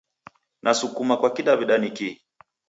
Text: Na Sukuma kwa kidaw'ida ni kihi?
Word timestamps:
Na 0.63 0.71
Sukuma 0.79 1.15
kwa 1.19 1.29
kidaw'ida 1.35 1.75
ni 1.77 1.89
kihi? 1.95 2.15